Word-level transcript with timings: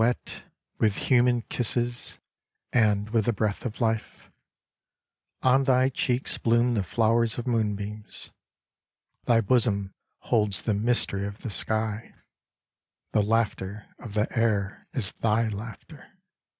f2 0.01 0.09
Hofnekotoba 0.15 0.41
With 0.79 0.95
human 0.97 1.41
kisses 1.43 2.17
and 2.73 3.11
with 3.11 3.25
the 3.25 3.33
breath 3.33 3.67
of 3.67 3.79
life; 3.79 4.31
On 5.43 5.65
thy 5.65 5.89
cheeks 5.89 6.39
bloom 6.39 6.73
the 6.73 6.81
flowers 6.83 7.37
of 7.37 7.45
moonbeams; 7.45 8.31
Thy 9.25 9.41
bosom 9.41 9.93
holds 10.21 10.63
the 10.63 10.73
mystery 10.73 11.27
of 11.27 11.43
the 11.43 11.51
sky; 11.51 12.15
The 13.11 13.21
laughter 13.21 13.89
of 13.99 14.15
the 14.15 14.27
air 14.35 14.87
is 14.91 15.11
thy 15.11 15.47
laughter. 15.49 16.17